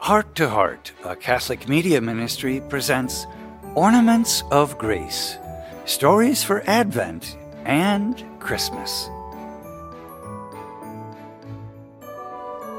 Heart 0.00 0.34
to 0.36 0.48
Heart, 0.48 0.92
a 1.04 1.14
Catholic 1.14 1.68
media 1.68 2.00
ministry, 2.00 2.62
presents 2.70 3.26
Ornaments 3.74 4.42
of 4.50 4.78
Grace 4.78 5.36
Stories 5.84 6.42
for 6.42 6.62
Advent 6.66 7.36
and 7.66 8.24
Christmas. 8.40 9.10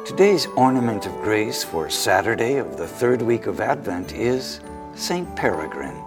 Today's 0.04 0.48
ornament 0.58 1.06
of 1.06 1.14
grace 1.22 1.64
for 1.64 1.92
Saturday 1.92 2.56
of 2.56 2.76
the 2.76 2.88
third 2.88 3.22
week 3.22 3.46
of 3.46 3.62
Advent 3.62 4.14
is 4.14 4.60
St. 4.96 5.34
Peregrine. 5.36 6.04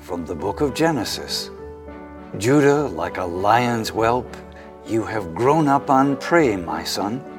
From 0.00 0.26
the 0.26 0.34
book 0.34 0.60
of 0.60 0.74
Genesis 0.74 1.48
Judah, 2.36 2.88
like 2.88 3.16
a 3.16 3.24
lion's 3.24 3.88
whelp, 3.88 4.36
you 4.86 5.02
have 5.06 5.34
grown 5.34 5.66
up 5.66 5.88
on 5.88 6.18
prey, 6.18 6.56
my 6.56 6.84
son. 6.84 7.35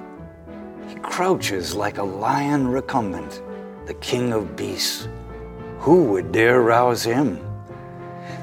He 0.97 1.03
crouches 1.03 1.75
like 1.75 1.99
a 1.99 2.03
lion 2.03 2.67
recumbent, 2.67 3.43
the 3.85 3.93
king 3.93 4.33
of 4.33 4.55
beasts. 4.55 5.07
Who 5.77 6.05
would 6.05 6.31
dare 6.31 6.63
rouse 6.63 7.03
him? 7.03 7.39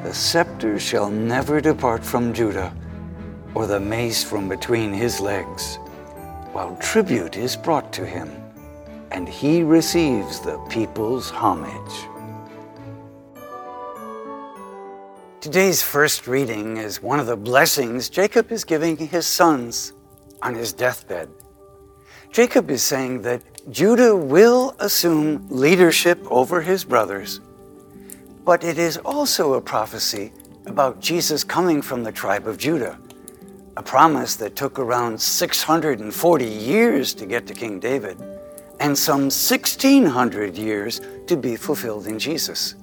The 0.04 0.14
scepter 0.14 0.78
shall 0.78 1.10
never 1.10 1.60
depart 1.60 2.04
from 2.04 2.32
Judah, 2.32 2.72
or 3.56 3.66
the 3.66 3.80
mace 3.80 4.22
from 4.22 4.48
between 4.48 4.92
his 4.92 5.18
legs, 5.18 5.80
while 6.52 6.76
tribute 6.76 7.36
is 7.36 7.56
brought 7.56 7.92
to 7.94 8.06
him, 8.06 8.30
and 9.10 9.28
he 9.28 9.64
receives 9.64 10.38
the 10.38 10.58
people's 10.70 11.30
homage. 11.30 12.06
Today's 15.40 15.82
first 15.82 16.28
reading 16.28 16.76
is 16.76 17.02
one 17.02 17.18
of 17.18 17.26
the 17.26 17.36
blessings 17.36 18.08
Jacob 18.08 18.52
is 18.52 18.62
giving 18.62 18.96
his 18.96 19.26
sons 19.26 19.92
on 20.40 20.54
his 20.54 20.72
deathbed. 20.72 21.28
Jacob 22.34 22.68
is 22.68 22.82
saying 22.82 23.22
that 23.22 23.40
Judah 23.70 24.16
will 24.16 24.74
assume 24.80 25.46
leadership 25.50 26.18
over 26.32 26.60
his 26.60 26.82
brothers, 26.82 27.38
but 28.44 28.64
it 28.64 28.76
is 28.76 28.96
also 28.96 29.54
a 29.54 29.60
prophecy 29.60 30.32
about 30.66 30.98
Jesus 30.98 31.44
coming 31.44 31.80
from 31.80 32.02
the 32.02 32.10
tribe 32.10 32.48
of 32.48 32.58
Judah, 32.58 32.98
a 33.76 33.82
promise 33.84 34.34
that 34.34 34.56
took 34.56 34.80
around 34.80 35.16
640 35.20 36.44
years 36.44 37.14
to 37.14 37.24
get 37.24 37.46
to 37.46 37.54
King 37.54 37.78
David 37.78 38.20
and 38.80 38.98
some 38.98 39.30
1600 39.30 40.56
years 40.56 41.00
to 41.28 41.36
be 41.36 41.54
fulfilled 41.54 42.08
in 42.08 42.18
Jesus. 42.18 42.74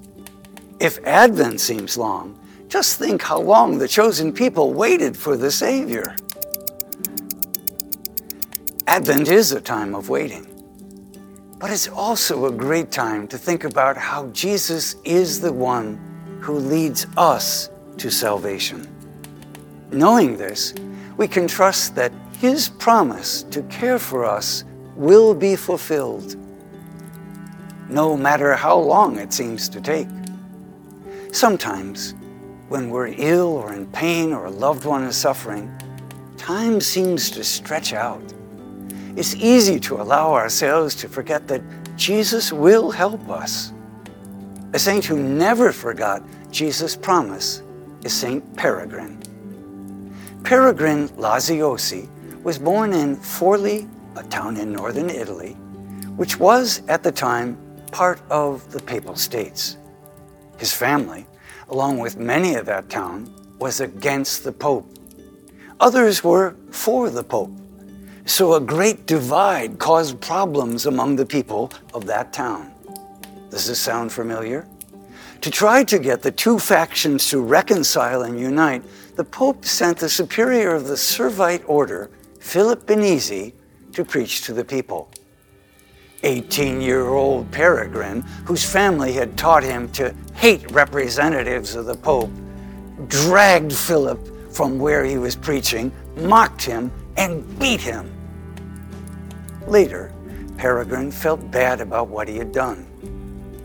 If 0.80 0.98
Advent 1.04 1.60
seems 1.60 1.98
long, 1.98 2.38
just 2.68 2.98
think 2.98 3.20
how 3.20 3.38
long 3.38 3.76
the 3.76 3.86
chosen 3.86 4.32
people 4.32 4.72
waited 4.72 5.14
for 5.14 5.36
the 5.36 5.50
Savior. 5.50 6.16
Advent 8.92 9.28
is 9.28 9.52
a 9.52 9.60
time 9.62 9.94
of 9.94 10.10
waiting, 10.10 10.46
but 11.58 11.70
it's 11.70 11.88
also 11.88 12.44
a 12.44 12.52
great 12.52 12.90
time 12.90 13.26
to 13.26 13.38
think 13.38 13.64
about 13.64 13.96
how 13.96 14.26
Jesus 14.32 14.96
is 15.02 15.40
the 15.40 15.50
one 15.50 15.96
who 16.42 16.58
leads 16.58 17.06
us 17.16 17.70
to 17.96 18.10
salvation. 18.10 18.86
Knowing 19.92 20.36
this, 20.36 20.74
we 21.16 21.26
can 21.26 21.48
trust 21.48 21.94
that 21.94 22.12
His 22.38 22.68
promise 22.68 23.44
to 23.44 23.62
care 23.62 23.98
for 23.98 24.26
us 24.26 24.64
will 24.94 25.32
be 25.32 25.56
fulfilled, 25.56 26.36
no 27.88 28.14
matter 28.14 28.52
how 28.54 28.76
long 28.76 29.18
it 29.18 29.32
seems 29.32 29.70
to 29.70 29.80
take. 29.80 30.08
Sometimes, 31.32 32.12
when 32.68 32.90
we're 32.90 33.14
ill 33.16 33.56
or 33.56 33.72
in 33.72 33.86
pain 33.86 34.34
or 34.34 34.44
a 34.44 34.50
loved 34.50 34.84
one 34.84 35.04
is 35.04 35.16
suffering, 35.16 35.72
time 36.36 36.78
seems 36.78 37.30
to 37.30 37.42
stretch 37.42 37.94
out. 37.94 38.22
It's 39.16 39.34
easy 39.36 39.78
to 39.80 40.00
allow 40.00 40.32
ourselves 40.32 40.94
to 40.96 41.08
forget 41.08 41.46
that 41.48 41.62
Jesus 41.96 42.52
will 42.52 42.90
help 42.90 43.28
us. 43.28 43.72
A 44.72 44.78
saint 44.78 45.04
who 45.04 45.22
never 45.22 45.72
forgot 45.72 46.22
Jesus' 46.50 46.96
promise 46.96 47.62
is 48.04 48.12
Saint 48.12 48.56
Peregrine. 48.56 49.18
Peregrine 50.44 51.08
Laziosi 51.10 52.08
was 52.42 52.58
born 52.58 52.92
in 52.92 53.16
Forli, 53.16 53.88
a 54.16 54.22
town 54.24 54.56
in 54.56 54.72
northern 54.72 55.10
Italy, 55.10 55.52
which 56.16 56.38
was 56.38 56.82
at 56.88 57.02
the 57.02 57.12
time 57.12 57.56
part 57.92 58.20
of 58.30 58.70
the 58.72 58.80
Papal 58.80 59.14
States. 59.14 59.76
His 60.58 60.72
family 60.72 61.26
along 61.72 61.98
with 61.98 62.18
many 62.18 62.54
of 62.54 62.66
that 62.66 62.90
town, 62.90 63.32
was 63.58 63.80
against 63.80 64.44
the 64.44 64.52
Pope. 64.52 64.86
Others 65.80 66.22
were 66.22 66.54
for 66.70 67.08
the 67.08 67.24
Pope. 67.24 67.50
So 68.24 68.54
a 68.54 68.60
great 68.60 69.06
divide 69.06 69.78
caused 69.78 70.20
problems 70.20 70.86
among 70.86 71.16
the 71.16 71.26
people 71.26 71.72
of 71.92 72.06
that 72.06 72.32
town. 72.32 72.72
Does 73.50 73.66
this 73.66 73.80
sound 73.80 74.12
familiar? 74.12 74.66
To 75.40 75.50
try 75.50 75.82
to 75.84 75.98
get 75.98 76.22
the 76.22 76.30
two 76.30 76.58
factions 76.58 77.28
to 77.30 77.40
reconcile 77.40 78.22
and 78.22 78.38
unite, 78.38 78.84
the 79.16 79.24
Pope 79.24 79.64
sent 79.64 79.98
the 79.98 80.08
superior 80.08 80.74
of 80.74 80.86
the 80.86 80.94
Servite 80.94 81.64
order, 81.66 82.10
Philip 82.38 82.86
Benizi, 82.86 83.52
to 83.92 84.04
preach 84.04 84.42
to 84.42 84.52
the 84.52 84.64
people. 84.64 85.10
18 86.22 86.80
year 86.80 87.08
old 87.08 87.50
Peregrine, 87.50 88.20
whose 88.44 88.64
family 88.64 89.12
had 89.12 89.36
taught 89.36 89.64
him 89.64 89.90
to 89.92 90.14
hate 90.34 90.70
representatives 90.70 91.74
of 91.74 91.86
the 91.86 91.96
Pope, 91.96 92.30
dragged 93.08 93.72
Philip 93.72 94.54
from 94.54 94.78
where 94.78 95.04
he 95.04 95.18
was 95.18 95.34
preaching, 95.34 95.90
mocked 96.16 96.62
him, 96.62 96.92
and 97.16 97.58
beat 97.58 97.80
him. 97.80 98.10
Later, 99.66 100.12
Peregrine 100.56 101.10
felt 101.10 101.50
bad 101.50 101.80
about 101.80 102.08
what 102.08 102.28
he 102.28 102.36
had 102.36 102.52
done 102.52 102.86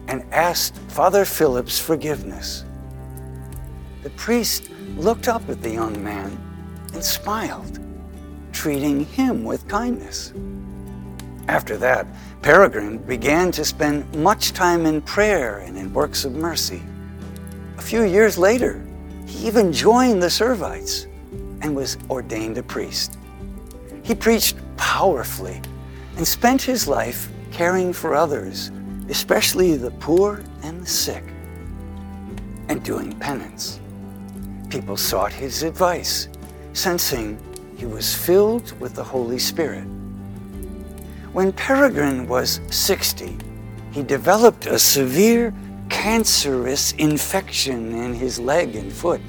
and 0.07 0.23
asked 0.31 0.75
Father 0.89 1.25
Philip's 1.25 1.79
forgiveness. 1.79 2.63
The 4.03 4.09
priest 4.11 4.69
looked 4.95 5.27
up 5.27 5.47
at 5.49 5.61
the 5.61 5.69
young 5.69 6.01
man 6.03 6.37
and 6.93 7.03
smiled, 7.03 7.79
treating 8.51 9.05
him 9.05 9.43
with 9.43 9.67
kindness. 9.67 10.33
After 11.47 11.77
that, 11.77 12.07
Peregrine 12.41 12.97
began 12.99 13.51
to 13.51 13.65
spend 13.65 14.13
much 14.15 14.53
time 14.53 14.85
in 14.85 15.01
prayer 15.01 15.59
and 15.59 15.77
in 15.77 15.93
works 15.93 16.25
of 16.25 16.33
mercy. 16.33 16.81
A 17.77 17.81
few 17.81 18.03
years 18.03 18.37
later, 18.37 18.85
he 19.25 19.47
even 19.47 19.73
joined 19.73 20.21
the 20.21 20.29
Servites 20.29 21.05
and 21.61 21.75
was 21.75 21.97
ordained 22.09 22.57
a 22.57 22.63
priest. 22.63 23.17
He 24.07 24.15
preached 24.15 24.55
powerfully 24.77 25.61
and 26.15 26.25
spent 26.25 26.61
his 26.61 26.87
life 26.87 27.29
caring 27.51 27.91
for 27.91 28.15
others, 28.15 28.71
especially 29.09 29.75
the 29.75 29.91
poor 29.91 30.41
and 30.63 30.81
the 30.81 30.85
sick, 30.85 31.25
and 32.69 32.81
doing 32.85 33.11
penance. 33.19 33.81
People 34.69 34.95
sought 34.95 35.33
his 35.33 35.61
advice, 35.61 36.29
sensing 36.71 37.37
he 37.75 37.85
was 37.85 38.15
filled 38.15 38.71
with 38.79 38.95
the 38.95 39.03
Holy 39.03 39.39
Spirit. 39.39 39.83
When 41.33 41.51
Peregrine 41.51 42.29
was 42.29 42.61
60, 42.69 43.37
he 43.91 44.03
developed 44.03 44.67
a 44.67 44.79
severe 44.79 45.53
cancerous 45.89 46.93
infection 46.93 47.93
in 47.93 48.13
his 48.13 48.39
leg 48.39 48.77
and 48.77 48.91
foot. 48.91 49.21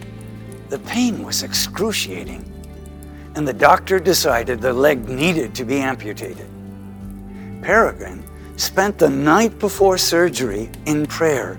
The 0.68 0.78
pain 0.78 1.24
was 1.24 1.42
excruciating, 1.42 2.44
and 3.38 3.46
the 3.46 3.52
doctor 3.52 4.00
decided 4.00 4.60
the 4.60 4.72
leg 4.72 5.08
needed 5.08 5.54
to 5.54 5.64
be 5.64 5.76
amputated. 5.76 6.48
Peregrine 7.62 8.24
spent 8.56 8.98
the 8.98 9.08
night 9.08 9.60
before 9.60 9.96
surgery 9.96 10.68
in 10.86 11.06
prayer 11.06 11.54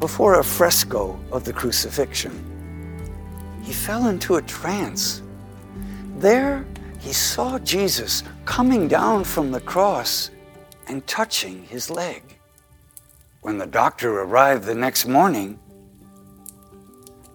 before 0.00 0.40
a 0.40 0.42
fresco 0.42 1.16
of 1.30 1.44
the 1.44 1.52
crucifixion. 1.52 2.34
He 3.62 3.72
fell 3.72 4.08
into 4.08 4.34
a 4.34 4.42
trance. 4.42 5.22
There, 6.16 6.66
he 6.98 7.12
saw 7.12 7.60
Jesus 7.60 8.24
coming 8.44 8.88
down 8.88 9.22
from 9.22 9.52
the 9.52 9.60
cross 9.60 10.32
and 10.88 11.06
touching 11.06 11.62
his 11.62 11.90
leg. 11.90 12.40
When 13.42 13.56
the 13.56 13.66
doctor 13.66 14.20
arrived 14.22 14.64
the 14.64 14.74
next 14.74 15.06
morning, 15.06 15.60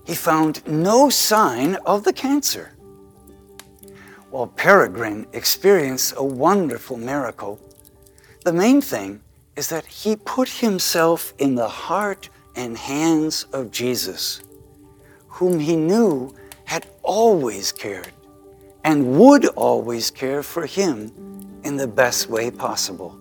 he 0.06 0.16
found 0.16 0.68
no 0.68 1.10
sign 1.10 1.76
of 1.86 2.04
the 2.04 2.12
cancer. 2.12 2.74
While 4.32 4.48
Peregrine 4.48 5.26
experienced 5.34 6.14
a 6.16 6.24
wonderful 6.24 6.98
miracle, 6.98 7.60
the 8.46 8.54
main 8.54 8.80
thing 8.80 9.22
is 9.56 9.70
that 9.70 9.88
he 9.88 10.16
put 10.16 10.48
himself 10.48 11.34
in 11.40 11.56
the 11.56 11.68
heart 11.68 12.30
and 12.56 12.78
hands 12.78 13.46
of 13.54 13.72
Jesus, 13.72 14.42
whom 15.28 15.60
he 15.60 15.76
knew 15.76 16.36
had 16.66 16.86
always 17.02 17.72
cared 17.72 18.12
and 18.84 19.18
would 19.18 19.46
always 19.48 20.12
care 20.12 20.44
for 20.44 20.68
him 20.68 21.12
in 21.64 21.76
the 21.76 21.88
best 21.88 22.30
way 22.30 22.52
possible. 22.52 23.20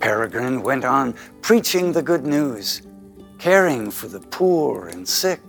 Peregrine 0.00 0.60
went 0.60 0.84
on 0.84 1.14
preaching 1.40 1.92
the 1.92 2.02
good 2.02 2.26
news, 2.26 2.82
caring 3.38 3.92
for 3.92 4.08
the 4.08 4.20
poor 4.20 4.88
and 4.88 5.08
sick, 5.08 5.40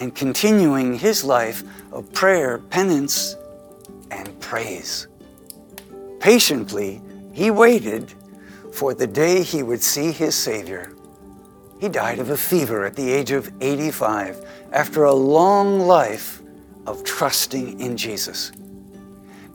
and 0.00 0.14
continuing 0.14 0.98
his 0.98 1.24
life 1.24 1.62
of 1.92 2.12
prayer, 2.12 2.58
penance, 2.58 3.36
and 4.10 4.38
praise. 4.40 5.08
Patiently, 6.20 7.00
he 7.32 7.50
waited 7.50 8.12
for 8.72 8.94
the 8.94 9.06
day 9.06 9.42
he 9.42 9.62
would 9.62 9.82
see 9.82 10.12
his 10.12 10.34
Savior. 10.34 10.92
He 11.80 11.88
died 11.88 12.18
of 12.18 12.30
a 12.30 12.36
fever 12.36 12.84
at 12.84 12.96
the 12.96 13.10
age 13.10 13.30
of 13.30 13.50
85 13.60 14.46
after 14.72 15.04
a 15.04 15.12
long 15.12 15.80
life 15.80 16.42
of 16.86 17.04
trusting 17.04 17.80
in 17.80 17.96
Jesus. 17.96 18.52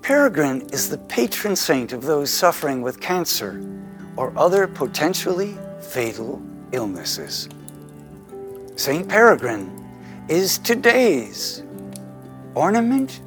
Peregrine 0.02 0.62
is 0.72 0.90
the 0.90 0.98
patron 0.98 1.56
saint 1.56 1.94
of 1.94 2.04
those 2.04 2.32
suffering 2.32 2.82
with 2.82 3.00
cancer 3.00 3.64
or 4.16 4.34
other 4.38 4.68
potentially 4.68 5.58
fatal 5.80 6.42
illnesses. 6.72 7.48
St. 8.76 9.08
Peregrine 9.08 9.81
is 10.32 10.60
today's 10.60 11.62
ornament 12.56 13.20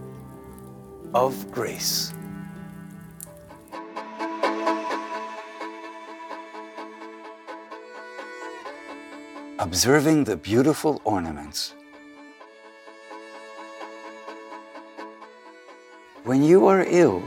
of 1.13 1.53
grace. 1.53 2.15
Observing 9.59 10.25
the 10.25 10.35
beautiful 10.35 11.03
ornaments. 11.05 11.75
When 16.25 16.43
you 16.43 16.67
are 16.67 16.87
ill, 16.89 17.21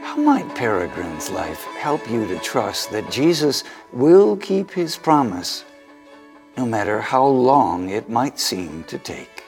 how 0.00 0.16
might 0.16 0.48
Peregrine's 0.54 1.28
life 1.28 1.62
help 1.76 2.10
you 2.10 2.26
to 2.28 2.38
trust 2.38 2.90
that 2.92 3.10
Jesus 3.10 3.62
will 3.92 4.38
keep 4.38 4.70
his 4.70 4.96
promise, 4.96 5.66
no 6.56 6.66
matter 6.66 7.00
how 7.00 7.24
long 7.24 7.88
it 7.88 8.08
might 8.08 8.38
seem 8.38 8.84
to 8.84 8.98
take? 8.98 9.39